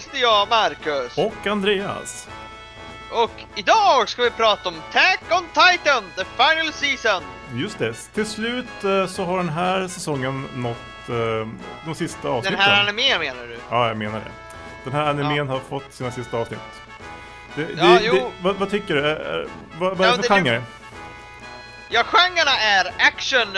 [0.00, 1.18] Sitter jag, Marcus.
[1.18, 2.28] Och Andreas.
[3.10, 7.22] Och idag ska vi prata om Attack on Titan, the final season.
[7.54, 11.48] Just det, till slut eh, så har den här säsongen nått eh,
[11.84, 12.60] de sista Den avsnitten.
[12.60, 13.58] här animen menar du?
[13.70, 14.30] Ja, jag menar det.
[14.84, 16.60] Den här animen har fått sina sista avsnitt.
[17.54, 18.32] Det, det, Ja, det, jo.
[18.42, 19.10] vad, vad tycker du?
[19.10, 20.62] Eh, vad, vad Ja, är det det- för genre?
[21.90, 23.52] Ja, genrerna är action,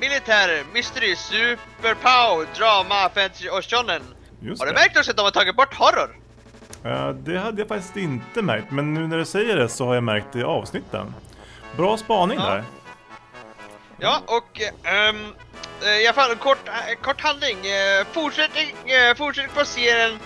[0.00, 4.02] militär, mystery, superpower, drama, fantasy och shonen.
[4.44, 4.78] Just Har du det.
[4.80, 6.16] märkt också att de har tagit bort horror?
[6.84, 9.94] Eh, det hade jag faktiskt inte märkt, men nu när du säger det så har
[9.94, 11.14] jag märkt det i avsnitten.
[11.76, 12.46] Bra spaning Ja.
[12.50, 12.64] där.
[13.98, 17.56] Ja, och eh, i alla fall kort, eh, kort handling.
[17.56, 18.66] Uh, fortsättning,
[19.10, 20.18] uh, fortsättning på serien,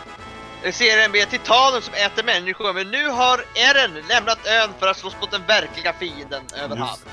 [0.72, 5.16] serien med titanen som äter människor, men nu har Eren lämnat ön för att slåss
[5.20, 6.98] mot den verkliga fienden över havet.
[7.04, 7.12] Just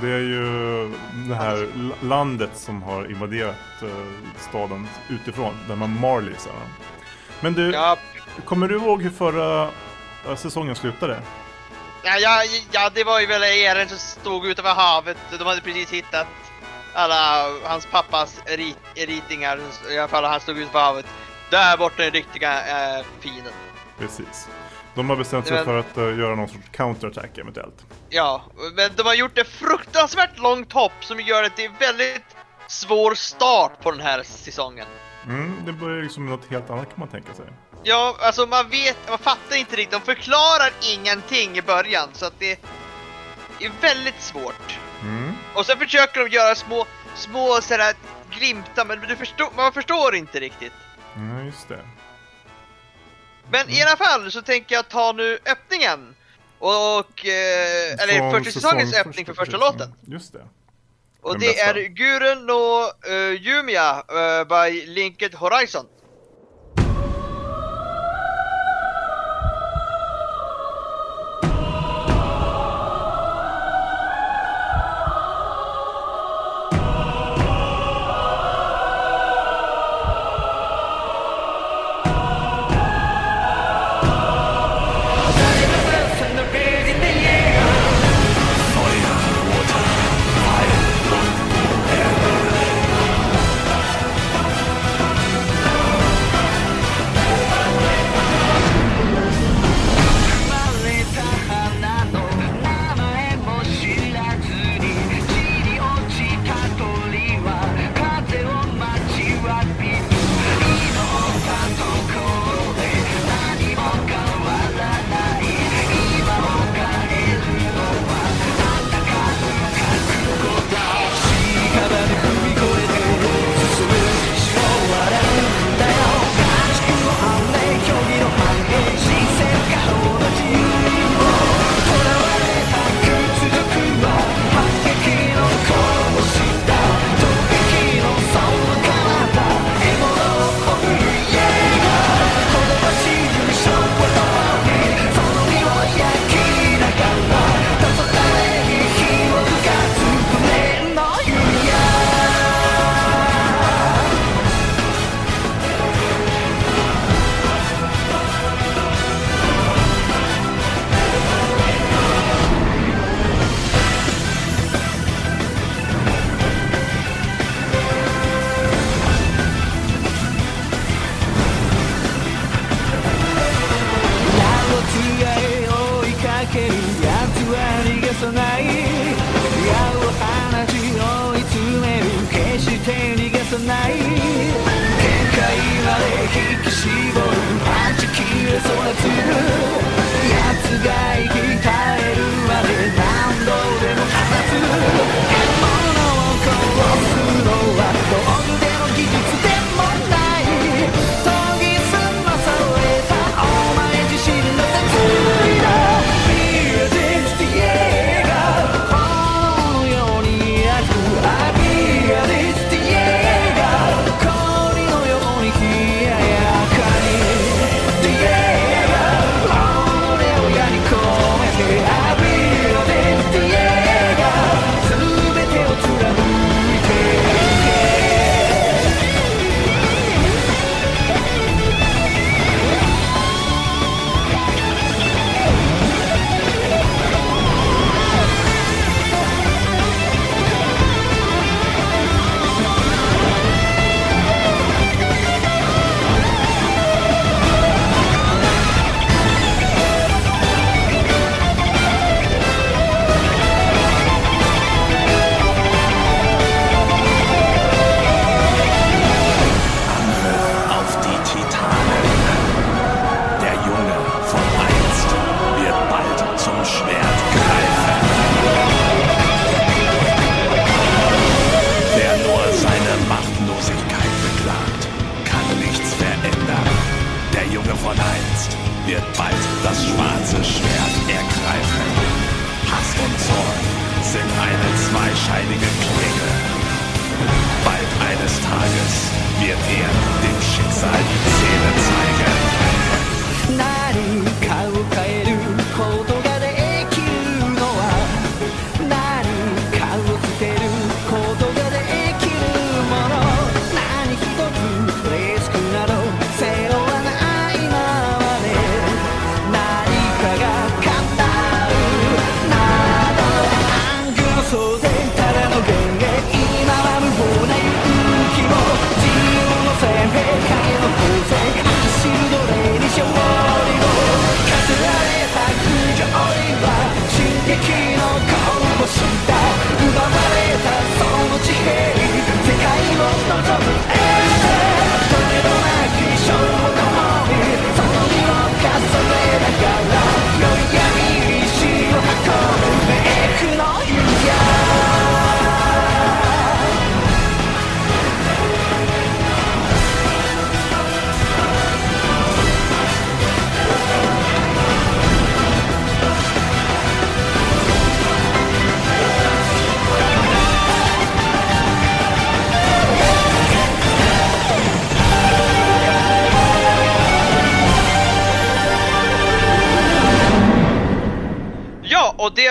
[0.00, 0.06] det.
[0.06, 0.88] Det är ju
[1.28, 1.68] det här
[2.04, 3.88] landet som har invaderat eh,
[4.48, 6.52] staden utifrån, där man Marleys är.
[7.40, 7.96] Men du, Ja,
[8.44, 9.70] kommer du ihåg hur förra
[10.28, 11.22] eh, säsongen slutade?
[12.04, 15.16] ja, ja, ja, det var ju väl Eren som stod utanför havet.
[15.38, 16.26] De hade precis hittat
[16.94, 19.60] alla hans pappas rit, ritingar,
[19.90, 21.06] i alla fall han stod utanför havet.
[21.50, 22.52] Där borta är den riktiga
[22.98, 23.52] uh, fienden.
[23.98, 24.48] Precis.
[24.94, 27.84] De har bestämt sig Men- för att eh, göra någon sorts counterattack eventuellt.
[28.08, 28.44] Ja,
[28.76, 32.22] men de har gjort ett fruktansvärt långt hopp som gör att det är väldigt
[32.66, 34.86] svår start på den här säsongen.
[35.26, 37.44] Mm, det börjar liksom med något helt annat kan man tänka sig.
[37.82, 42.38] Ja, alltså man vet, man fattar inte riktigt, de förklarar ingenting i början så att
[42.38, 42.52] det
[43.60, 44.78] är väldigt svårt.
[45.02, 45.32] Mm.
[45.54, 47.94] Och sen försöker de göra små, små sådär
[48.30, 50.72] glimtar men du förstår, man förstår inte riktigt.
[51.16, 51.80] Ja, just det.
[53.50, 56.14] Men i alla fall så tänker jag ta nu öppningen.
[56.58, 59.94] Och, eh, eller första säsongens säsong öppning för första, låten.
[60.06, 60.46] Just det.
[61.20, 61.70] Och Den det bästa.
[61.70, 65.86] är Gurun no uh, Yumia uh, by Linked Horizon.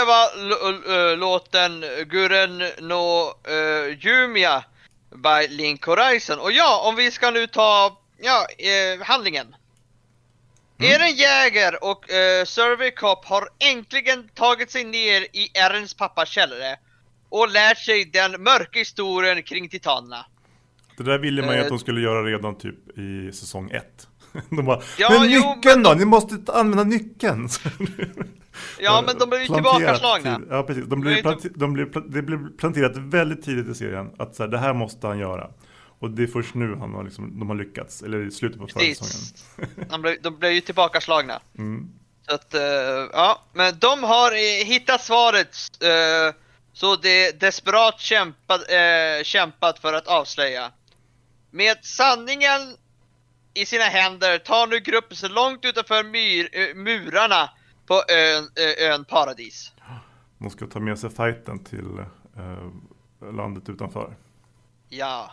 [0.06, 4.64] Var låten Guren no uh, Jumia
[5.16, 6.40] by Link Horizon.
[6.40, 9.56] Och ja, om vi ska nu ta ja, eh, handlingen.
[10.78, 16.78] Eren Jäger och uh, Survey Cop har äntligen tagit sig ner i Erens pappas källare
[17.30, 20.26] och lärt sig den mörka historien kring titanerna.
[20.98, 24.08] Det där ville man ju Eh, att de skulle göra redan typ i säsong ett.
[24.50, 25.94] De bara, Ja, men jo, nyckeln men då?
[26.00, 27.50] Ni måste använda nyckeln!
[28.80, 30.38] Ja, men de blev ju tillbakaslagna.
[30.40, 30.86] tid- Ja, precis.
[30.86, 34.36] De blev är planti- de blev, pla- det blev planterat väldigt tidigt i serien att
[34.36, 35.50] så här, det här måste han göra.
[36.00, 38.68] Och det är först nu han har liksom, de har lyckats, eller i slutet på
[38.68, 40.02] förra säsongen.
[40.02, 41.42] Blev, de blev ju tillbakaslagna.
[41.58, 41.90] Mm.
[42.30, 42.62] Så att, eh,
[43.14, 45.56] ja, men de har eh, hittat svaret.
[45.84, 46.36] eh,
[46.74, 50.72] så det desperat kämpat, eh, kämpat för att avslöja.
[51.52, 52.62] Med sanningen
[53.54, 57.50] i sina händer tar nu gruppen så långt utanför eh, murarna
[57.86, 59.72] på ön, eh, ön Paradis.
[60.38, 61.98] De ska ta med sig fighten till
[62.38, 64.16] eh, landet utanför.
[64.90, 65.32] Ja.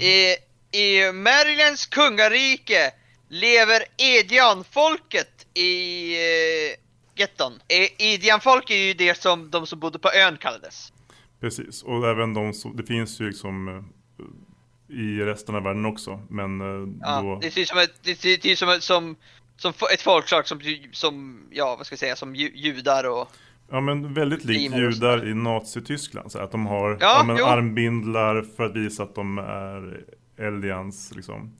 [0.00, 0.36] I,
[0.78, 2.92] I Marylands kungarike
[3.28, 6.76] lever Edianfolket i eh,
[7.16, 7.60] getton.
[7.98, 10.92] Edianfolk är ju det som de som bodde på ön kallades.
[11.40, 16.26] Precis, och även de som, det finns ju liksom eh, i resten av världen också.
[16.30, 19.16] Men eh, Ja, då, det ser ut som ett, det ser ut som, ett- som,
[19.60, 20.60] som ett folkslag som,
[20.92, 23.28] som, ja vad ska jag säga, som ju, judar och...
[23.70, 26.32] ja men väldigt likt judar i Nazityskland.
[26.32, 30.00] Så att de har Ja, ja, men armbindlar för att visa att de är
[30.46, 31.56] Eldians liksom.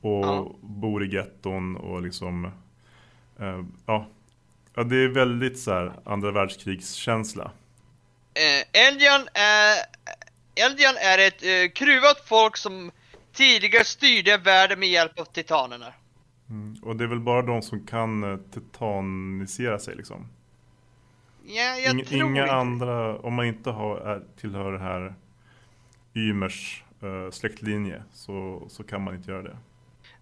[0.00, 0.54] Och Ja.
[0.60, 2.44] bor i getton och liksom,
[3.40, 4.08] eh, ja.
[4.76, 7.50] Ja, det är väldigt så här andra världskrigskänsla.
[8.34, 9.76] Eh, Eldian är,
[10.54, 12.90] Eldian är ett eh, kruvat folk som
[13.32, 15.92] tidigare styrde världen med hjälp av titanerna.
[16.50, 16.76] Mm.
[16.82, 20.28] Och det är väl bara de som kan eh, titanisera sig liksom.
[21.46, 22.54] Ja, jag Inga, tror inga inte.
[22.54, 25.14] andra, om man inte har, är, tillhör det här
[26.14, 29.56] Ymers eh, släktlinje så, så kan man inte göra det.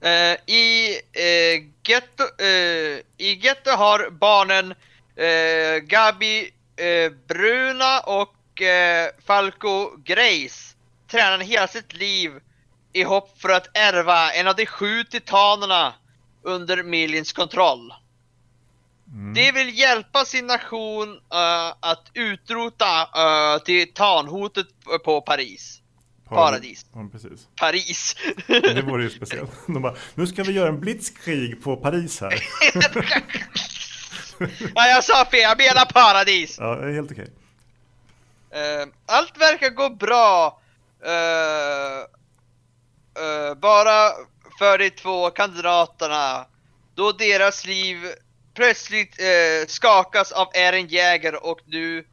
[0.00, 4.75] Eh, I uh, Getto, eh, i Getto har barnen
[5.83, 6.50] Gabi
[7.29, 8.62] Bruna och
[9.26, 10.76] Falco Grace
[11.11, 12.31] tränat hela sitt liv
[12.93, 15.95] i hopp för att ärva en av de sju titanerna
[16.43, 17.95] under Millions kontroll.
[19.13, 19.35] Mm.
[19.35, 24.67] De vill hjälpa sin nation eh, att utrota uh, titanhotet
[25.05, 25.83] på Paris.
[26.29, 26.87] Paradis.
[26.95, 27.49] Ja, precis.
[27.57, 28.17] Paris.
[28.47, 29.51] Det vore ju speciellt.
[29.67, 32.35] De bara, nu ska vi göra en blitzkrig på Paris här.
[34.75, 36.57] ja, jag sa fel, jag menar paradis.
[36.59, 37.29] Ja, det är helt okej.
[38.51, 40.61] Eh, allt verkar gå bra.
[41.05, 41.99] eh,
[43.25, 44.11] eh, bara
[44.59, 46.47] för de två kandidaterna.
[46.94, 47.99] Då deras liv
[48.54, 52.04] plötsligt eh, skakas av Eren Jäger och nu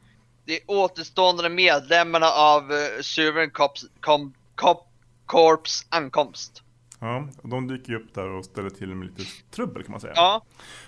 [0.44, 4.78] de återstående medlemmarna av uh, Servant Corps, com, Corp,
[5.26, 6.62] Corps ankomst.
[7.00, 10.00] Ja, och de dyker ju upp där och ställer till med lite trubbel kan man
[10.00, 10.12] säga.
[10.16, 10.44] Ja,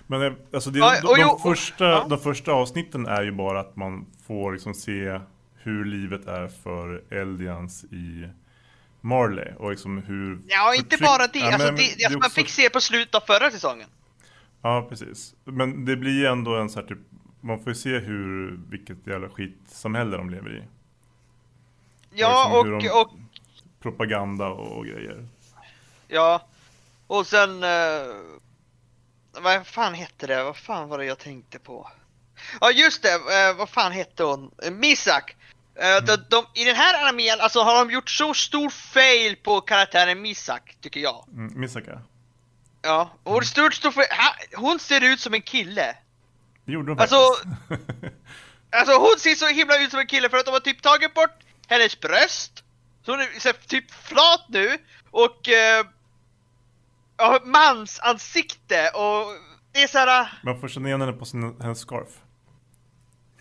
[0.07, 2.07] Men eh, alltså det, Ja, de, och de, och- första, ja.
[2.09, 5.21] de första avsnitten är ju bara att man får liksom se
[5.57, 8.29] hur livet är för Eldians i
[9.05, 11.39] Marley och liksom hur ja inte bara det.
[11.39, 13.89] Ja, alltså, men- det, det, är man också- fick se på slutet av förra säsongen.
[14.63, 15.35] Ja, precis.
[15.45, 16.99] Men det blir ju ändå en så här typ,
[17.41, 20.63] man får ju se hur, vilket jävla skitsamhälle de lever i.
[22.15, 23.13] Ja, liksom hur och, och
[23.81, 25.29] Propaganda och, och grejer.
[26.09, 26.47] Ja,
[27.07, 27.63] och sen...
[27.63, 28.07] eh,
[29.41, 30.45] vad fan hette det?
[30.45, 31.91] Vad fan var det jag tänkte på?
[32.61, 34.51] Ja just det, eh, vad fan hette hon?
[34.67, 35.37] Uh, Misak!
[35.81, 39.61] Eh, de, de, I den här armén alltså, har de gjort så stor fail på
[39.61, 41.25] karaktären Misak, tycker jag.
[41.29, 42.03] Mm, Misaka.
[42.83, 44.07] Ja, och det stort stor fail,
[44.57, 45.97] hon ser ut som en kille.
[46.65, 47.17] Det gjorde de Alltså-
[47.69, 48.13] faktiskt.
[48.75, 51.15] Alltså hon ser så himla ut som en kille för att de har typ tagit
[51.15, 51.39] bort
[51.69, 52.65] hennes bröst.
[53.05, 54.79] Så hon är så typ flat nu
[55.11, 55.87] och eh,
[57.17, 59.27] ja, mans ansikte och
[59.73, 60.41] det är såhär...
[60.43, 62.09] Man får känna igen henne på sin, hennes scarf.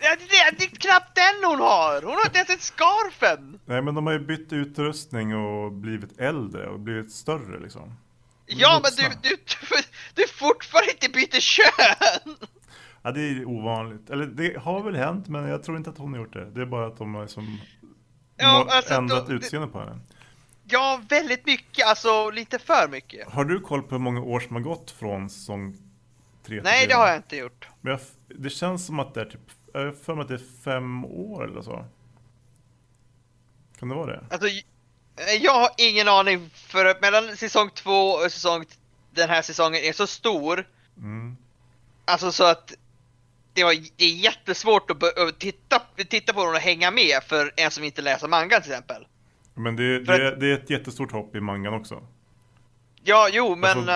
[0.02, 2.02] Det, det, det är knappt den hon har!
[2.02, 3.58] Hon har inte ens ett scarfen!
[3.64, 7.94] Nej men de har ju bytt utrustning och blivit äldre och blivit större liksom.
[8.46, 9.20] Ja men vuxna.
[9.22, 9.82] du, du, du,
[10.22, 12.36] du fortfarande inte byter kön!
[13.02, 14.10] Ja det är ovanligt.
[14.10, 16.50] Eller det har väl hänt men jag tror inte att hon har gjort det.
[16.50, 17.58] Det är bara att de har liksom
[18.36, 19.98] Ja, alltså, ändrat då- utseende på henne.
[20.64, 23.28] Ja, väldigt mycket, alltså lite för mycket.
[23.28, 25.78] Har du koll på hur många år som har gått från säsong 3
[26.44, 27.68] till Nej, det har jag inte gjort.
[27.80, 28.00] Men jag,
[28.38, 29.40] det känns som att det är typ,
[29.72, 31.84] jag har för mig att det är fem år eller så.
[33.78, 34.24] Kan det vara det?
[34.30, 34.64] Alltså, j-
[35.40, 38.64] jag har ingen aning för att mellan säsong två och säsong
[39.10, 40.64] den här säsongen är så stor.
[40.96, 41.36] Mm.
[42.04, 42.72] Alltså så att
[43.52, 47.52] det, var, det är jättesvårt att, att titta, titta på den och hänga med för
[47.56, 49.06] en som inte läser mangan till exempel.
[49.54, 52.02] Men det, det, det är ett jättestort hopp i mangan också.
[53.04, 53.70] Ja, jo, men...
[53.88, 53.90] Alltså,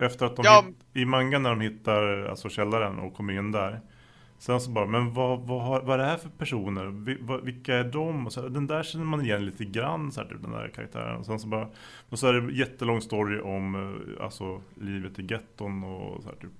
[0.00, 0.64] eh, Efter att de Ja.
[0.66, 3.80] hit, I mangan när de hittar alltså källaren och kommer in där.
[4.38, 6.86] Sen så bara, men vad, vad, har, vad är det här för personer?
[7.44, 8.26] Vilka är de?
[8.26, 10.68] Och så, här, den där känner man igen lite grann, så här, typ, den där
[10.68, 11.16] karaktären.
[11.16, 11.68] Och sen så bara,
[12.08, 16.36] och så är det jättelång story om eh, alltså, livet i getton och så här,
[16.36, 16.50] typ.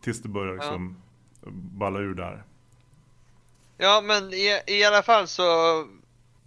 [0.00, 1.02] Tills det börjar liksom
[1.52, 2.42] balla ur där.
[3.78, 5.42] Ja, men i, i alla fall så...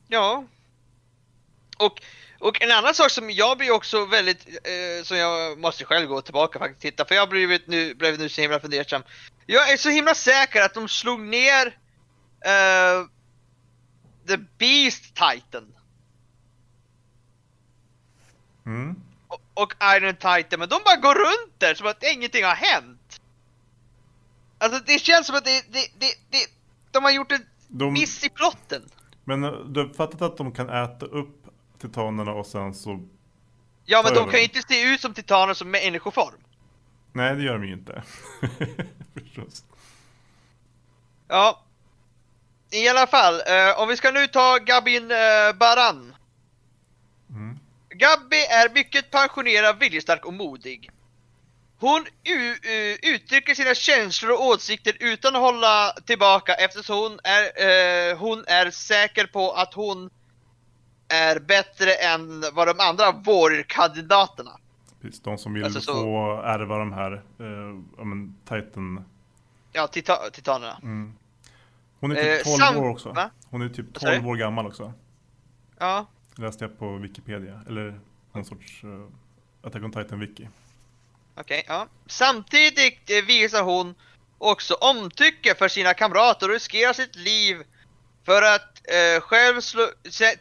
[0.07, 0.43] Ja.
[1.77, 2.01] Och,
[2.39, 4.47] och en annan sak som jag blir också väldigt...
[4.47, 8.19] Eh, som jag måste själv gå tillbaka och faktiskt titta, för jag blivit nu, blivit
[8.19, 9.03] nu så himla fundersam.
[9.45, 11.67] Jag är så himla säker att de slog ner
[12.45, 13.05] eh,
[14.27, 15.73] The Beast Titan
[18.65, 18.95] Mm.
[19.27, 23.21] och, och Iron Titan, men de bara går runt där som att ingenting har hänt.
[24.57, 26.47] Alltså det känns som att det, det, det, det
[26.91, 28.81] de har gjort en De, miss i plotten.
[29.23, 31.36] men eh, du har fattat att de kan äta upp
[31.81, 33.07] titanerna och sen så...
[33.85, 34.31] Ja men de över.
[34.31, 36.35] kan ju inte se ut som titaner som människoform.
[37.13, 38.03] Nej, det gör de ju inte.
[39.13, 39.63] Förstås.
[41.27, 41.63] Ja.
[42.71, 45.17] I alla fall, eh, om vi ska nu ta Gabin eh,
[45.59, 46.15] Baran.
[47.29, 47.59] Mm.
[47.89, 50.89] Gabby är mycket passionerad, viljestark och modig.
[51.79, 57.43] Hon u- uttrycker sina känslor och åsikter utan att hålla tillbaka eftersom hon är,
[58.11, 60.09] eh, hon är säker på att hon
[61.09, 64.51] är bättre än vad de andra vårkandidaterna.
[65.01, 69.05] Precis, de som vill Alltså så- få ärva de här, eh, men Titan.
[69.71, 70.77] Ja, tita- titanerna.
[70.83, 71.13] Mm.
[71.99, 73.11] Hon är Eh, typ 12 sam- år också.
[73.11, 73.29] va?
[73.49, 74.15] Hon är typ Vad sa du?
[74.15, 74.93] 12 år gammal också.
[75.79, 76.05] Ja.
[76.35, 77.99] Läste jag på Wikipedia, eller
[78.31, 79.07] någon sorts uh,
[79.63, 80.47] Attack on Titan-wiki.
[81.35, 81.87] Okej, ja.
[82.07, 83.95] Samtidigt eh, visar hon
[84.37, 87.63] också omtycke för sina kamrater och riskerar sitt liv
[88.23, 89.89] för att eh, själv slå,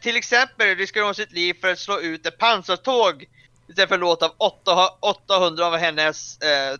[0.01, 3.25] till exempel riskerar hon sitt liv för att slå ut ett pansartåg
[3.67, 6.73] istället för att låta 800 800 av hennes eh,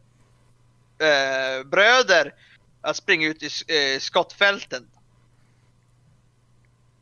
[1.08, 2.34] eh, bröder
[2.82, 4.88] att springa ut i eh, skottfälten.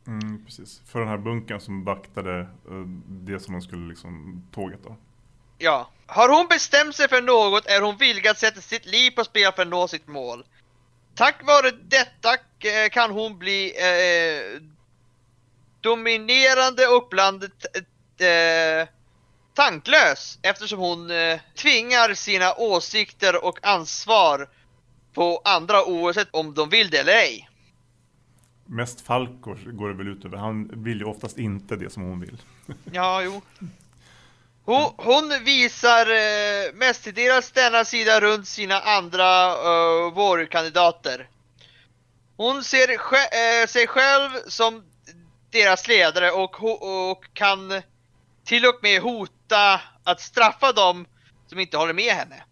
[0.06, 0.82] Mm, precis.
[0.86, 4.96] För den här bunkern som vaktade eh, det som man skulle liksom, tåget då.
[5.58, 5.90] Ja.
[6.06, 9.52] Har hon bestämt sig för något är hon villig att sätta sitt liv på spel
[9.52, 10.44] för att nå sitt mål.
[11.16, 14.62] Tack vare detta eh, kan hon bli eh,
[15.80, 18.88] dominerande och ibland eh,
[19.54, 24.48] tanklös eftersom hon eh, tvingar sina åsikter och ansvar
[25.14, 27.48] på andra oavsett om de vill det eller ej.
[28.64, 30.36] Mest Falkor går det väl ut över.
[30.36, 32.42] Han vill ju oftast inte det som hon vill.
[32.92, 33.42] Ja, jo.
[34.66, 41.28] Hon, hon visar eh, mestadels denna sida runt sina andra uh, vårkandidater.
[42.36, 44.84] Hon ser sj- eh, sig själv som
[45.50, 47.82] deras ledare och, ho- och kan
[48.44, 51.06] till och med hota att straffa dem
[51.46, 52.44] som inte håller med henne.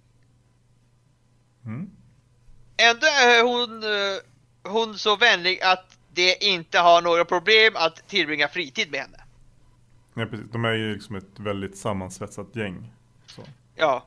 [1.65, 1.91] Mm.
[2.77, 4.19] Ändå är hon, eh,
[4.73, 9.24] hon så vänlig att det inte har några problem att tillbringa fritid med henne.
[10.15, 10.47] Ja, precis.
[10.53, 12.93] De är ju liksom ett väldigt sammansvetsat gäng.
[13.27, 13.43] Så.
[13.75, 14.07] Ja.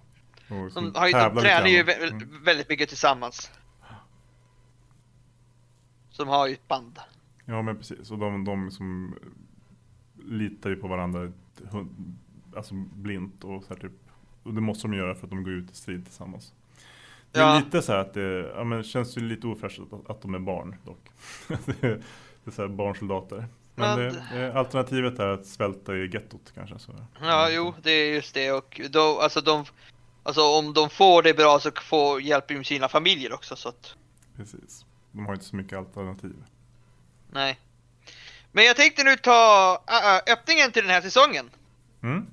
[0.50, 2.44] Och liksom De, har ju, de tränar ju Mm.
[2.44, 3.52] väldigt mycket tillsammans.
[6.10, 7.00] Så de har ju ett band.
[7.46, 9.16] Ja men precis, och de, de som
[10.24, 11.32] litar ju på varandra
[12.56, 13.92] alltså blint och så typ.
[14.44, 16.54] Och det måste de göra för att de går ut i strid tillsammans.
[17.32, 17.60] Det är Ja.
[17.60, 20.40] lite så här att det ja, men känns ju lite ofräscht att, att de är
[20.40, 21.10] barn dock.
[21.82, 21.84] det
[22.46, 23.46] är så här barnsoldater.
[23.80, 26.80] Men Men- det, alternativet är att svälta i gettot kanske.
[26.80, 26.92] Så.
[27.22, 29.66] Ja, jo, det är just det och då, alltså de,
[30.24, 33.96] alltså om de får det bra så får, hjälper de sina familjer också så att,
[34.38, 34.86] Precis.
[35.12, 36.36] De har inte så mycket alternativ.
[37.32, 37.60] nej.
[38.52, 41.50] Men jag tänkte nu ta äh, öppningen till den här säsongen.
[42.04, 42.26] Mm.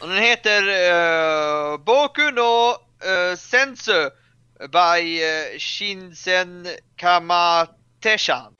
[0.00, 4.10] Och den heter uh, Boku no uh, Sensu
[4.72, 8.54] by eh, Shinsen Kamateshan.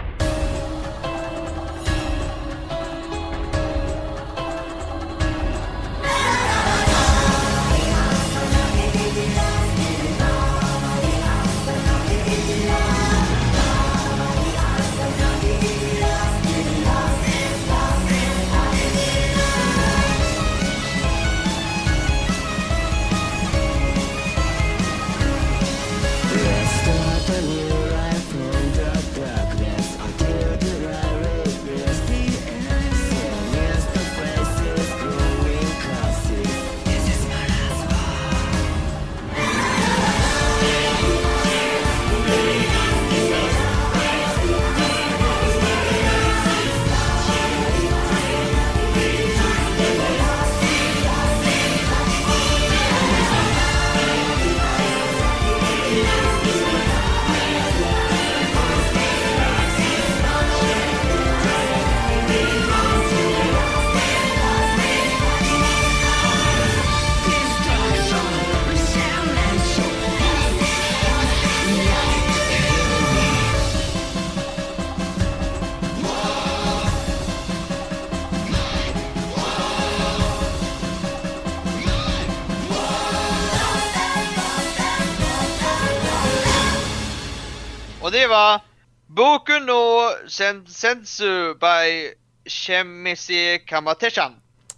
[88.35, 88.61] Och var
[89.07, 92.11] Boku no Sen- Sensu by
[92.51, 94.33] Shemisi Kamateshan.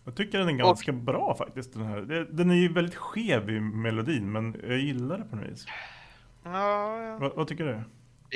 [0.04, 2.26] Jag tycker den är ganska bra faktiskt den här.
[2.32, 5.66] Den är ju väldigt skev i melodin men jag gillar det på något vis.
[6.44, 7.18] Ja, ja.
[7.18, 7.82] Vad, vad tycker du?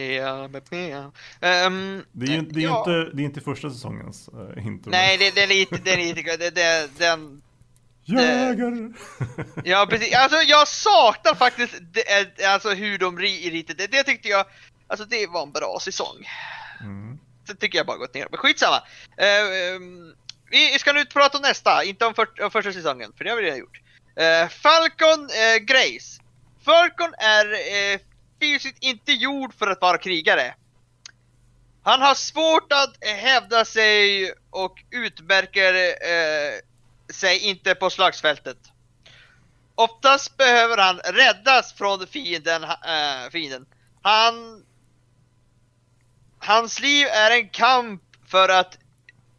[0.03, 0.49] Ja.
[1.41, 2.79] Ehm, Det är ju det är ja.
[2.79, 4.91] inte, det är inte första säsongens uh, intro.
[4.91, 7.43] Nej, det, det är lite, det är lite, det, det, den,
[8.05, 8.93] Jägare!
[9.65, 14.29] ja precis, alltså jag saknar faktiskt det, alltså hur de ri- ritade det, det tyckte
[14.29, 14.47] jag,
[14.91, 16.29] alltså det var en bra säsong.
[16.81, 17.19] mm.
[17.47, 18.83] Sen tycker jag bara gått ner, men skitsamma.
[19.17, 20.15] Ehm,
[20.51, 23.37] vi ska nu prata om nästa, inte om, för, om första säsongen, för det har
[23.37, 23.81] vi redan gjort.
[24.17, 26.23] Eh, Falcon eh, Grace.
[26.65, 28.01] Falcon är eh,
[28.41, 30.55] fysiskt inte gjord för att vara krigare.
[31.83, 36.53] Han har svårt att hävda sig och utmärker eh,
[37.13, 38.59] sig inte på slagsfältet.
[39.75, 42.65] Oftast behöver han räddas från fienden.
[42.65, 43.67] eh, fienden.
[44.03, 44.65] Han
[46.43, 48.79] Hans liv är en kamp för att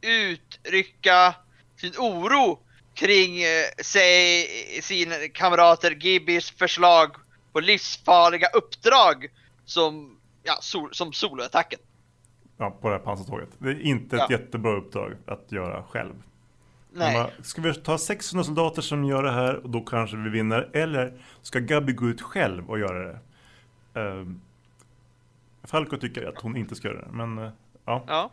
[0.01, 1.35] uttrycka
[1.75, 2.59] sin oro
[2.93, 4.47] kring eh, sig,
[4.81, 7.15] sina kamrater Gibbys förslag
[7.51, 9.27] på livsfarliga uppdrag
[9.65, 11.79] som, ja, sol, som soloattacken.
[12.57, 13.49] Ja, på det här pansartåget.
[13.57, 14.37] Det är inte ett Ja.
[14.37, 16.13] jättebra uppdrag att göra själv.
[16.93, 17.17] Nej.
[17.17, 20.69] Man Ska vi ta 600 soldater som gör det här och då kanske vi vinner?
[20.73, 23.19] Eller ska Gabi gå ut själv och göra det?
[23.99, 24.41] Ehm,
[25.63, 27.51] Falco tycker att hon inte ska göra det, men eh,
[27.85, 28.03] ja.
[28.07, 28.31] Ja.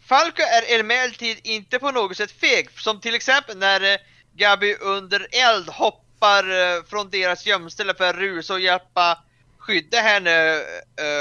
[0.00, 3.98] Falco är emellertid inte på något sätt feg, som till exempel när eh,
[4.36, 9.18] Gabi under eld hoppar eh, från deras gömställe för att rusa och hjälpa
[9.58, 10.60] skydda henne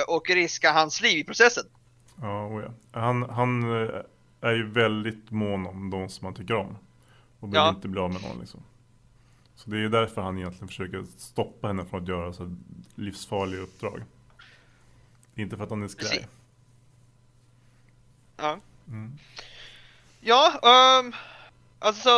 [0.07, 1.63] och riska hans liv i processen.
[2.21, 2.99] Ja, oh ja.
[3.01, 3.63] Han, han
[4.41, 6.77] är ju väldigt mån om de som han tycker om.
[7.39, 7.69] Och vill Ja.
[7.69, 8.63] inte bli av med någon liksom.
[9.55, 12.55] Så det är ju därför han egentligen försöker stoppa henne från att göra så
[12.95, 14.03] livsfarliga uppdrag.
[15.35, 16.09] Inte för att han är skraj.
[16.09, 16.27] Precis.
[18.37, 18.59] Ja.
[18.87, 19.17] Mm.
[20.21, 21.13] Ja, ehm,
[21.79, 22.09] alltså,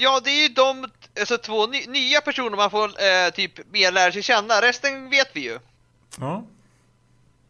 [0.00, 0.86] ja det är ju de
[1.20, 5.30] alltså, två ny, nya personer man får eh, typ mer lära sig känna, resten vet
[5.36, 5.58] vi ju.
[6.20, 6.44] Ja,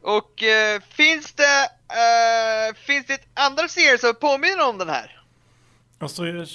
[0.03, 5.21] Och eh, finns det, eh, finns det andra serier som påminner om den här?
[5.99, 6.49] alltså jag,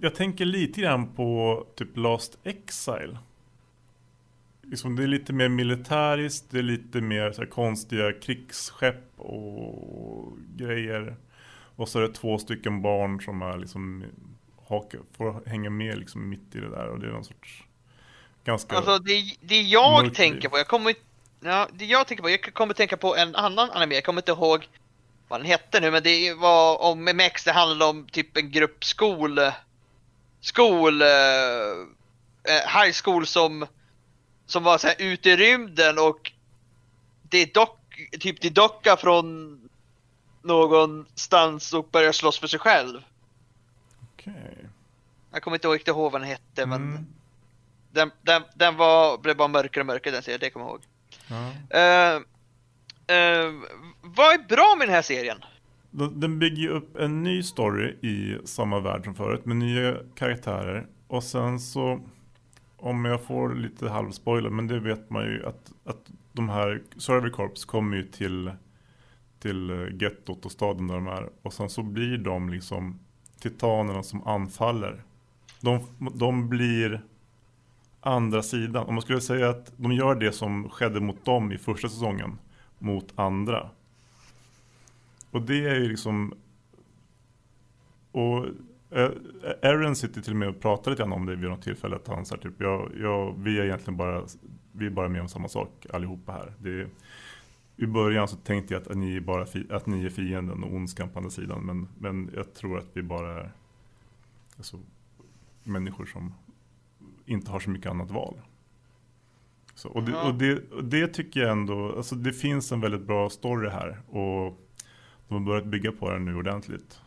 [0.00, 3.18] jag tänker lite grann på typ Last Exile.
[4.70, 10.38] Liksom det är lite mer militäriskt, det är lite mer så här konstiga krigsskepp och
[10.56, 11.16] grejer.
[11.76, 14.04] Och så är det två stycken barn som är liksom
[14.68, 17.64] haka, får hänga med liksom mitt i det där och det är någon sorts
[18.44, 18.76] ganska...
[18.76, 20.94] Alltså det, det jag tänker på, jag kommer
[21.40, 24.32] ja, det jag tänker på, jag kommer tänka på en annan anime, jag kommer inte
[24.32, 24.68] ihåg
[25.28, 28.84] vad den hette nu, men det var om MX, det handlade om typ en grupp
[28.84, 29.38] skol,
[30.40, 31.08] skol, eh,
[32.44, 33.66] eh, high school som,
[34.50, 36.32] som var så här ute i rymden och
[37.22, 37.78] det dock,
[38.20, 39.56] typ det dockar från
[40.42, 43.00] någonstans och börjar slåss för sig själv.
[44.14, 44.56] Okej.
[45.32, 47.06] Jag kommer inte riktigt ihåg vad den hette, men Mm.
[47.92, 50.82] den, den, den var, blev bara mörkare och mörkare den serien, det kommer jag ihåg.
[51.28, 51.78] Ja.
[51.78, 52.14] Eh,
[53.16, 53.52] eh,
[54.02, 55.38] vad är bra med den här serien?
[55.90, 59.96] Den den bygger ju upp en ny story i samma värld som förut med nya
[60.14, 60.86] karaktärer.
[61.08, 62.00] Och sen så
[62.80, 67.30] om jag får lite halvspoiler, men det vet man ju att, att de här Survey
[67.30, 68.52] Corps kommer ju till,
[69.38, 71.30] till eh, gettot och staden där de är.
[71.42, 72.98] Och sen så blir de liksom
[73.40, 75.02] titanerna som anfaller.
[75.60, 75.80] De,
[76.14, 77.02] de blir
[78.00, 78.86] andra sidan.
[78.86, 82.38] Om man skulle säga att de gör det som skedde mot dem i första säsongen
[82.78, 83.70] mot andra.
[85.30, 86.34] Och det är ju liksom
[88.12, 88.46] och
[89.62, 91.96] Aaron sitter till och med och pratar lite grann om det vid något tillfälle.
[91.96, 94.24] Att han säger typ, jag, jag, vi är egentligen bara,
[94.72, 96.52] vi är bara med om samma sak allihopa här.
[96.58, 96.88] Det,
[97.76, 100.74] I början så tänkte jag att ni är, bara fi, att ni är fienden och
[100.74, 101.66] ondskan på andra sidan.
[101.66, 103.52] Men, men jag tror att vi bara är
[104.56, 104.78] alltså,
[105.64, 106.34] människor som
[107.26, 108.34] inte har så mycket annat val.
[109.74, 113.06] Så, och, det, och, det, och det tycker jag ändå, alltså det finns en väldigt
[113.06, 113.98] bra story här.
[114.08, 114.60] Och
[115.28, 117.00] de har börjat bygga på den nu ordentligt.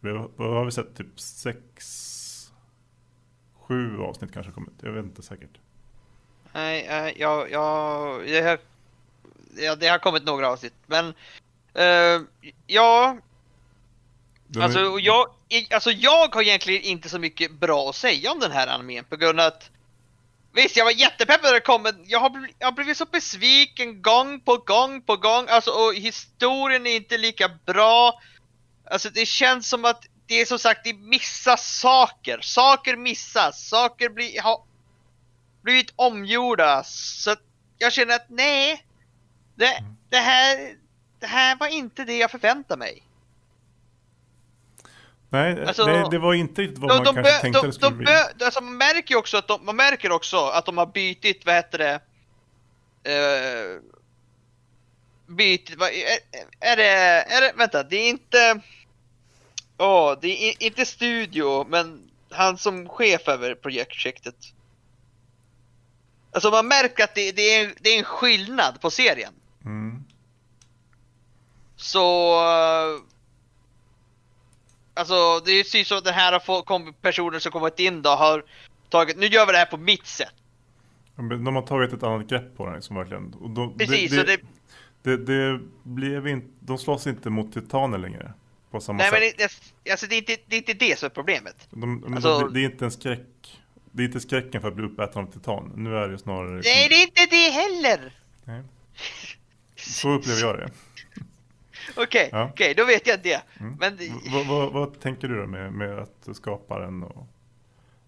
[0.00, 0.96] Vi har, vad har vi sett?
[0.96, 2.52] Typ sex,
[3.60, 4.72] sju avsnitt kanske kommit.
[4.82, 5.58] Jag vet inte säkert.
[6.52, 8.58] Nej, eh, jag, jag, det, har,
[9.56, 11.14] ja, det har kommit några avsnitt, men
[11.74, 12.20] eh,
[12.66, 13.16] ja,
[14.62, 15.26] alltså är- och jag,
[15.70, 19.16] alltså jag har egentligen inte så mycket bra att säga om den här animen på
[19.16, 19.70] grund av att
[20.52, 23.04] Visst, jag var jättepepp när det kom, men jag har, bl- jag har blivit så
[23.06, 28.20] besviken gång på gång på gång, alltså och historien är inte lika bra.
[28.90, 32.40] Alltså det känns som att det är som sagt, det missas saker.
[32.42, 34.62] Saker missas, saker blir, har
[35.62, 36.84] blivit omgjorda.
[36.84, 37.36] Så
[37.78, 38.84] jag känner att nej,
[39.54, 40.74] det, det här,
[41.20, 43.02] det här var inte det jag förväntade mig.
[45.30, 47.66] Nej, Alltså, nej, det var inte riktigt vad De, man de, kanske bö- tänkte de,
[47.66, 48.06] det skulle de, bli.
[48.06, 51.54] bö- alltså man märker också att de, man märker också att de har bytit, vad
[51.54, 52.00] heter det?
[53.08, 53.80] Uh,
[55.26, 56.18] bytit, vad, är,
[56.60, 56.88] är det,
[57.22, 58.60] är det, vänta, det är inte,
[59.78, 64.36] åh, det är inte studio, men han som chef över projektet.
[66.32, 69.32] Alltså man märker att det, det, är, det är en skillnad på serien.
[69.64, 70.04] Mm.
[71.76, 72.34] Så...
[72.34, 73.02] eh,
[74.94, 78.44] Alltså det ser ut som att den här personer som kommit in då har
[78.88, 80.34] tagit, nu gör vi det här på mitt sätt.
[81.16, 83.34] Ja, men De har tagit ett annat grepp på den liksom, verkligen.
[83.34, 84.40] Och de, Precis, det, så det,
[85.02, 88.32] det, det, det blev inte, de slåss inte mot titaner längre.
[88.70, 89.20] På samma nej sätt.
[89.20, 89.52] men det,
[89.84, 91.68] det, alltså det, är inte, det är inte det som är problemet.
[91.70, 93.60] De, Alltså- de, det är inte en skräck.
[93.92, 95.72] Det är inte skräcken för att bli uppäten av titan.
[95.76, 96.56] Nu är det snarare...
[96.56, 98.12] liksom- Nej det är inte det heller!
[98.44, 98.62] Nej.
[99.76, 100.70] Så upplever jag det.
[101.96, 102.50] Okej, Ja.
[102.52, 103.42] okej då vet jag det.
[103.60, 103.76] Mm.
[103.80, 107.02] Men, V- vad- tänker du då med, med att skapa den?
[107.02, 107.26] Och,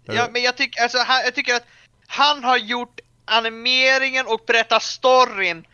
[0.05, 1.66] ja, men jag, tycker, alltså, han, jag tycker att
[2.07, 5.66] han har gjort animeringen och berättat storyn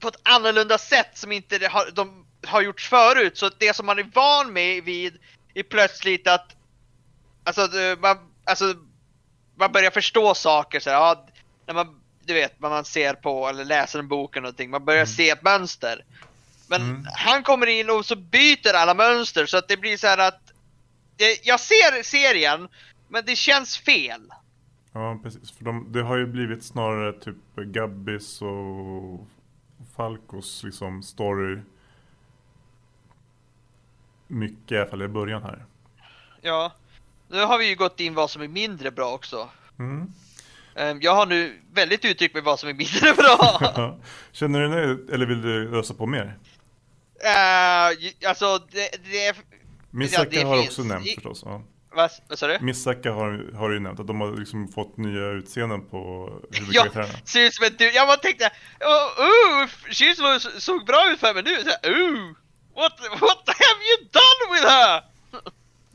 [0.00, 3.38] på ett annorlunda sätt som inte det har, de har gjorts förut.
[3.38, 5.18] Så det som man är van med vid
[5.54, 6.56] är plötsligt att
[7.44, 7.68] alltså,
[8.00, 8.74] man, alltså,
[9.54, 11.26] man börjar förstå saker så här, ja,
[11.66, 14.84] när man, du vet, när man ser på eller läser en bok eller någonting, man
[14.84, 16.04] börjar se ett mönster.
[16.68, 17.06] Men Mm.
[17.14, 20.52] han kommer in och så byter alla mönster så att det blir så här att
[21.16, 22.68] det, jag ser serien,
[23.08, 24.20] men det känns fel.
[24.92, 25.50] Ja, precis.
[25.52, 29.26] För de, det har ju blivit snarare typ Gabbis och
[29.96, 31.58] Falcos liksom story.
[34.32, 35.64] Mycket i alla fall i början här.
[36.40, 36.72] Ja.
[37.28, 39.48] Nu har vi ju gått in vad som är mindre bra också.
[39.78, 40.12] Mm.
[40.76, 43.58] Ehm, Jag har nu väldigt uttryckt mig vad som är mindre bra.
[43.60, 43.98] Ja.
[44.32, 46.24] Känner du nöjd eller vill du ösa på mer?
[47.24, 49.36] uh, alltså, det, det.
[49.90, 50.68] Misaka det har finns.
[50.68, 51.42] också nämnt förstås.
[51.46, 51.62] Ja.
[51.94, 52.58] Vad, vad sa du?
[52.60, 57.18] Misaka har, har ju nämnt att de har liksom fått nya utseenden på Ja, huvudkaraktärerna.
[57.24, 57.90] ser ut som en du.
[57.92, 61.56] Jag bara tänkte, oh, oh, Shiz var- såg bra ut för mig nu.
[61.56, 62.32] Så, oh,
[62.74, 65.02] what, what have you done with her?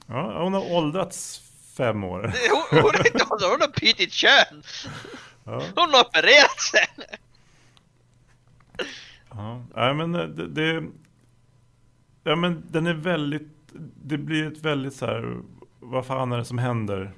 [0.08, 1.42] Ja, hon har åldrats
[1.78, 2.34] fem år.
[2.72, 4.64] Hon, hon, är inte, hon har bytt kön.
[5.44, 6.88] Ja, Hon har opererat sig.
[9.30, 9.64] ja.
[9.76, 10.84] Nej, men eh, det, det...
[12.24, 13.48] Ja, men den är väldigt...
[14.04, 15.38] Det blir ett väldigt så här...
[15.80, 17.12] Vad fan är det som händer?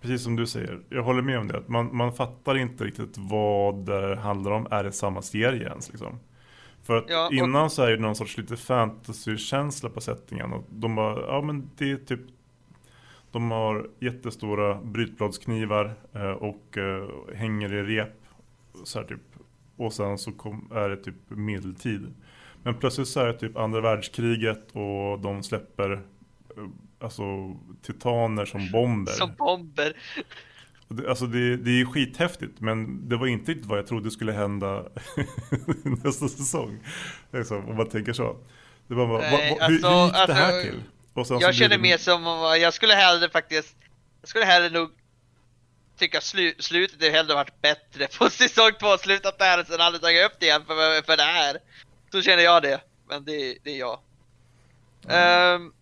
[0.00, 0.80] Precis som du säger.
[0.88, 1.58] Jag håller med om det.
[1.58, 4.66] Att man, man fattar inte riktigt vad det handlar om.
[4.70, 6.20] Är det samma serie ens liksom?
[6.86, 10.52] För att Ja, och- innan så är det någon sorts lite fantasy-känsla på settingen.
[10.52, 12.20] Och de bara, ja men det är typ
[13.32, 18.12] De har jättestora brytbladsknivar eh, och eh, hänger i rep.
[18.84, 19.20] Så typ.
[19.76, 22.14] Och sen så kom, är det typ medeltid.
[22.62, 26.00] Men plötsligt så är det typ andra världskriget och de släpper eh,
[27.00, 27.22] alltså
[27.82, 29.12] titaner som bomber.
[29.12, 29.92] Som bomber.
[30.88, 34.32] Det- Alltså det, det är skithäftigt men det var inte riktigt vad jag trodde skulle
[34.32, 34.84] hända
[36.04, 36.78] nästa säsong.
[37.32, 38.36] Liksom, om man tänker så.
[38.88, 40.82] Det var bara, Nej, vad, hur, alltså- hur gick det här alltså, till?
[41.14, 43.76] Och sen Jag känner det- mer som om jag skulle hellre faktiskt,
[44.20, 44.90] jag skulle hellre nog
[45.98, 50.02] tycka slu, slutet är hellre varit bättre på säsong två, slutat där och sen aldrig
[50.02, 51.56] tagit upp det igen för, för det här.
[52.12, 53.98] Så känner jag det, men det, det är jag.
[55.08, 55.72] Ehm,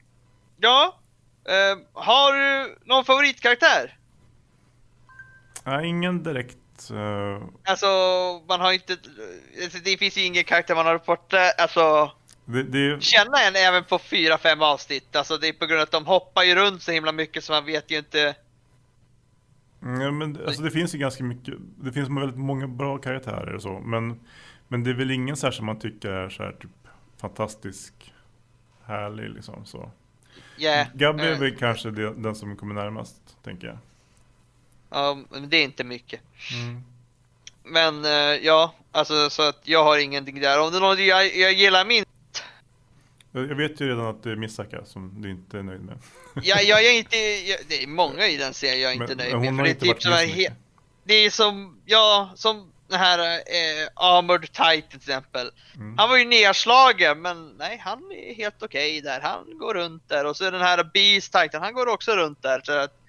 [0.60, 1.00] ja,
[1.48, 3.98] Ehm, har du någon favoritkaraktär?
[5.64, 6.90] Nej, ingen direkt.
[6.90, 7.86] eh, Alltså,
[8.48, 8.96] man har inte,
[9.62, 12.12] alltså, det finns ju ingen karaktär man har eh, alltså
[12.44, 15.16] det, det, känna en även på fyra fem avsnitt.
[15.16, 17.52] Alltså det är på grund av att de hoppar ju runt så himla mycket så
[17.52, 18.34] man vet ju inte.
[19.82, 23.54] Mm, Ja, men alltså det finns ju ganska mycket, det finns väldigt många bra karaktärer
[23.54, 24.20] och så, men,
[24.68, 26.70] men det är väl ingen så här som man tycker är så här typ
[27.16, 28.14] fantastisk,
[28.84, 29.90] härlig liksom så.
[30.58, 30.88] Yeah.
[30.94, 33.78] Gabby är eh, väl kanske det, den som kommer närmast, tänker jag.
[34.94, 36.20] Ja, men det är inte mycket.
[36.52, 36.82] Mm.
[37.64, 38.10] Men eh,
[38.44, 40.60] ja, alltså så att jag har ingenting där.
[40.60, 42.08] Om det är något jag, jag gillar minst.
[43.32, 45.98] Jag vet ju redan att det är Misaka som du inte är nöjd med.
[46.42, 49.16] Jag, jag är inte, jag, det är många i den serien jag är inte Men-
[49.16, 49.48] nöjd men med.
[49.50, 50.52] hon har det är inte typ varit som med he,
[51.04, 55.50] det är som, ja, som den här eh, Armored Titan till exempel.
[55.74, 55.98] Mm.
[55.98, 59.20] Han var ju nedslagen men nej, han är helt okej där.
[59.20, 62.42] Han går runt där och så är den här Beast Titan, han går också runt
[62.42, 62.60] där.
[62.64, 63.00] Så att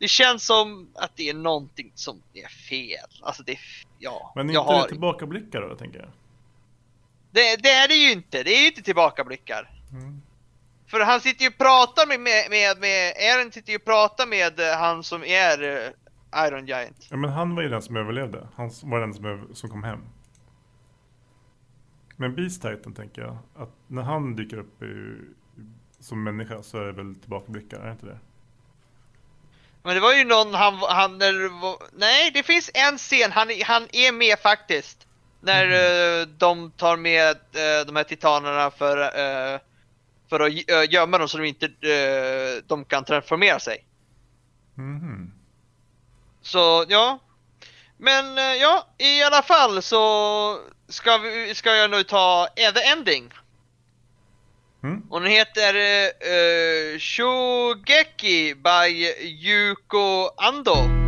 [0.00, 3.08] det känns som att det är någonting som är fel.
[3.22, 3.58] Alltså det,
[3.98, 4.82] ja, Men jag inte har...
[4.82, 6.08] det tillbakablickar då, tänker jag.
[7.30, 9.70] Det, det är det ju inte, det är ju inte tillbakablickar.
[9.92, 10.22] Mm.
[10.86, 14.26] För han sitter ju och pratar med, med, med, med Eren sitter ju och pratar
[14.26, 17.06] med eh, han som är eh, Iron Giant.
[17.10, 18.48] Ja, men han var ju den som överlevde.
[18.54, 20.00] Han var den som, som kom hem.
[22.16, 25.16] Men Beast Titan tänker jag, att när han dyker upp i,
[25.98, 28.18] som människa så är det väl tillbakablickar, är det inte det?
[29.82, 33.86] Men det var ju någon han, han när nej det finns en scen, han, han
[33.92, 35.06] är med faktiskt.
[35.40, 35.70] När
[36.20, 39.60] eh, de tar med eh, de här titanerna för, eh,
[40.28, 41.68] för att uh, gömma dem så de inte
[42.66, 43.84] de kan transformera sig.
[44.74, 45.32] Mhm.
[46.42, 47.18] Så ja.
[47.96, 53.32] Men ja, i alla fall så ska, vi, ska jag nu ta The Ending.
[54.82, 55.02] Mm.
[55.10, 58.88] Hon heter uh, Shogeki by
[59.42, 60.99] Yuko Ando.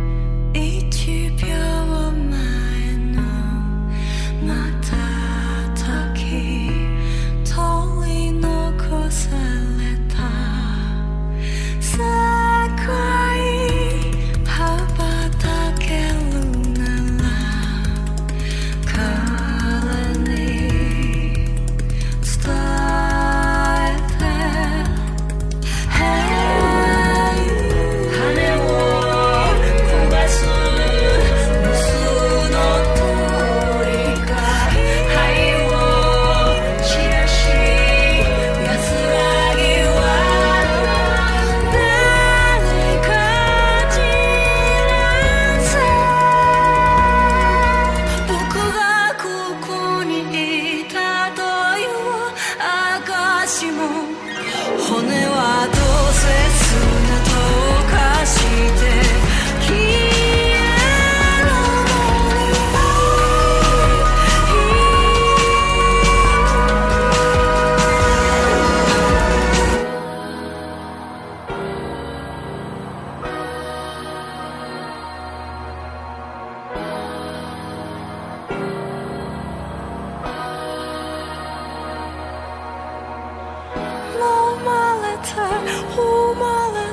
[85.32, 85.48] まれた
[85.96, 86.92] 生まれ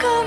[0.00, 0.17] た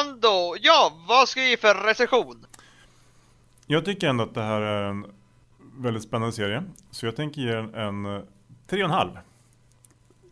[0.00, 0.56] Ando.
[0.60, 2.46] Ja, vad ska vi ge för recension?
[3.66, 5.06] Jag tycker ändå att det här är en
[5.76, 6.62] väldigt spännande serie.
[6.90, 8.22] Så jag tänker ge den en eh,
[8.70, 9.10] tre och en halv.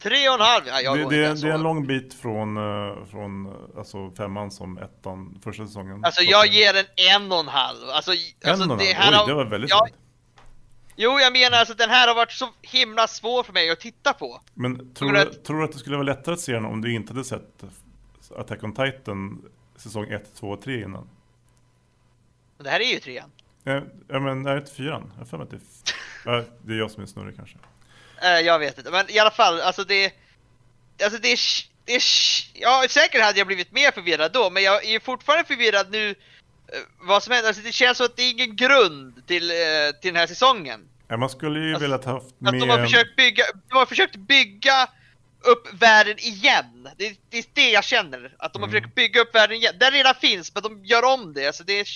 [0.02, 0.62] Tre och en halv?
[0.66, 4.10] Ja, jag Det, går det, är, det är en lång bit från, eh, från alltså
[4.10, 6.04] femman som ettan första säsongen.
[6.04, 7.78] Alltså Så jag att- ger den en och en halv.
[7.92, 9.26] Alltså, En alltså och det här Oj, har...
[9.26, 9.94] det var väldigt ja, snabbt.
[10.96, 14.12] Jo, jag menar alltså den här har varit så himla svår för mig att titta
[14.12, 14.40] på.
[14.54, 16.94] Men tror du, tror du att det skulle vara lättare att se den om du
[16.94, 17.64] inte hade sett
[18.36, 19.42] Attack on Titan
[19.80, 21.08] säsong 1, 2 och 3 innan?
[22.56, 23.30] Men det här är ju trean.
[23.64, 25.12] Ja, ja men är det inte fyran?
[25.18, 26.44] Jag för mig att det är...
[26.62, 27.56] det är jag som är snurrig kanske.
[28.22, 30.12] Eh, jag vet inte, men i alla fall, alltså det...
[31.02, 31.38] Alltså det är...
[31.84, 32.02] Det är
[32.54, 36.14] ja, säkert hade jag blivit mer förvirrad då, men jag är fortfarande förvirrad nu eh,
[37.00, 37.48] vad som händer.
[37.48, 39.56] Alltså det känns som att det är ingen grund till, eh,
[40.00, 40.88] till den här säsongen.
[41.08, 42.60] Ja, man skulle ju Alltså, velat haft Att mer...
[42.60, 44.88] de har försökt bygga, de har försökt bygga
[45.40, 46.88] upp världen igen.
[46.96, 48.34] Det, det är det jag känner.
[48.38, 48.80] Att de har Mm.
[48.80, 49.74] försökt bygga upp världen igen.
[49.80, 51.46] Den redan finns, men de gör om det.
[51.46, 51.86] Alltså det är...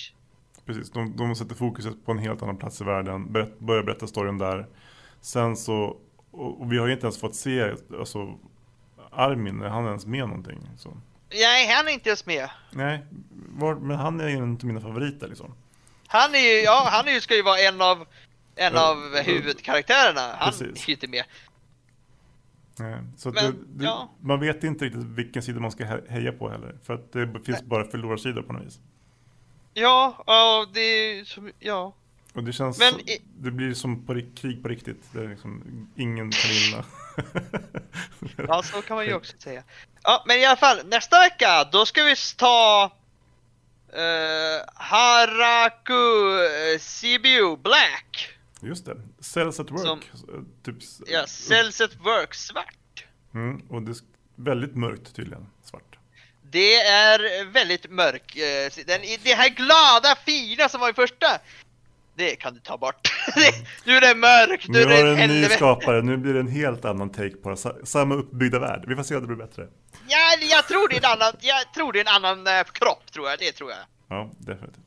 [0.65, 4.07] Precis, de, de sätter fokuset på en helt annan plats i världen, berätt, börjar berätta
[4.07, 4.67] storyn där.
[5.21, 5.97] Sen så,
[6.31, 8.37] och, och vi har ju inte ens fått se, alltså
[9.11, 10.69] Armin, är han ens med någonting?
[10.77, 10.97] Så.
[11.31, 12.49] Nej, han är inte ens med.
[12.71, 12.99] Nej,
[13.49, 15.55] var, men han är ju inte mina favoriter liksom.
[16.07, 18.07] Han är ju, ja, han är ju, ska ju vara en av,
[18.55, 20.35] en av huvudkaraktärerna.
[20.39, 20.83] Han Precis.
[20.83, 21.23] är ju inte med.
[22.79, 24.09] Nej, så att Men, det, det, ja.
[24.21, 26.75] man vet inte riktigt vilken sida man ska he- heja på heller.
[26.83, 28.79] För att det finns bara förlorarsidor på något vis.
[29.73, 31.93] Ja, ja, det som, ja.
[32.33, 32.99] Och det känns, Men så-
[33.39, 35.03] det blir som på, ri- krig på riktigt.
[35.13, 35.63] Det är liksom,
[35.95, 36.85] ingen kan vinna.
[38.47, 39.63] Ja, så kan man ju också säga.
[40.03, 42.91] Ja, men i alla fall, nästa vecka, då ska vi ta
[43.93, 45.99] uh, Haraku
[46.79, 48.29] CBU Black.
[48.63, 49.81] Just det, Cells at Work.
[50.13, 50.75] Som- typ,
[51.07, 53.05] Ja, Cells at Work svart.
[53.33, 53.95] Mm, och det är
[54.35, 55.97] väldigt mörkt tydligen, svart.
[56.51, 58.35] Det är väldigt mörk.
[58.35, 61.27] eh, Den, det här glada, fina som var i första,
[62.15, 63.07] det kan du ta bort.
[63.85, 66.39] Nu är det mörkt, nu Nu är har det en ny skapare, nu blir det
[66.39, 67.57] en helt annan take på det.
[67.57, 68.83] Sa- Samma uppbyggda värld.
[68.87, 69.67] Vi får se om det blir bättre.
[70.07, 73.11] Ja, jag tror det är en annan, jag tror det är en annan eh, kropp,
[73.11, 73.39] tror jag.
[73.39, 73.79] Det tror jag.
[74.07, 74.83] Ja, definitivt.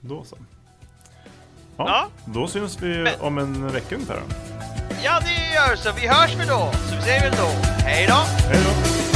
[0.00, 0.38] Då så.
[1.76, 1.84] Ja.
[1.88, 4.20] Ja, då syns vi Men- om en vecka ungefär.
[5.04, 5.90] Ja, det gör så.
[6.00, 6.70] Vi hörs väl då.
[6.90, 7.48] Så vi säger väl då.
[7.84, 8.14] Hej då!
[8.48, 9.11] Hej då!